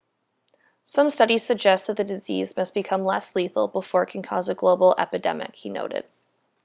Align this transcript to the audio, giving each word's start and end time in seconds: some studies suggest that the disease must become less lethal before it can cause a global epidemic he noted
some 0.83 1.11
studies 1.11 1.43
suggest 1.45 1.85
that 1.85 1.95
the 1.95 2.03
disease 2.03 2.57
must 2.57 2.73
become 2.73 3.05
less 3.05 3.35
lethal 3.35 3.67
before 3.67 4.01
it 4.01 4.09
can 4.09 4.23
cause 4.23 4.49
a 4.49 4.55
global 4.55 4.95
epidemic 4.97 5.53
he 5.55 5.69
noted 5.69 6.03